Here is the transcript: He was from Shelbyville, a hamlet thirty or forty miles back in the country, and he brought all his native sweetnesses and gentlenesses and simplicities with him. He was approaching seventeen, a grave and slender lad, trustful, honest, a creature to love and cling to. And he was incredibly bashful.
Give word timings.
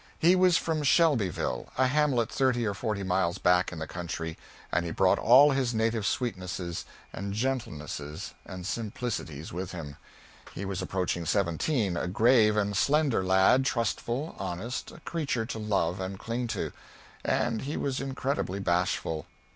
He 0.17 0.35
was 0.35 0.57
from 0.57 0.81
Shelbyville, 0.81 1.69
a 1.77 1.85
hamlet 1.85 2.31
thirty 2.31 2.65
or 2.65 2.73
forty 2.73 3.03
miles 3.03 3.37
back 3.37 3.71
in 3.71 3.77
the 3.77 3.85
country, 3.85 4.35
and 4.71 4.83
he 4.83 4.89
brought 4.89 5.19
all 5.19 5.51
his 5.51 5.75
native 5.75 6.07
sweetnesses 6.07 6.85
and 7.13 7.35
gentlenesses 7.35 8.33
and 8.43 8.65
simplicities 8.65 9.53
with 9.53 9.73
him. 9.73 9.97
He 10.55 10.65
was 10.65 10.81
approaching 10.81 11.27
seventeen, 11.27 11.97
a 11.97 12.07
grave 12.07 12.57
and 12.57 12.75
slender 12.75 13.23
lad, 13.23 13.63
trustful, 13.63 14.35
honest, 14.39 14.89
a 14.89 15.01
creature 15.01 15.45
to 15.45 15.59
love 15.59 15.99
and 15.99 16.17
cling 16.17 16.47
to. 16.47 16.71
And 17.23 17.61
he 17.61 17.77
was 17.77 18.01
incredibly 18.01 18.57
bashful. 18.59 19.27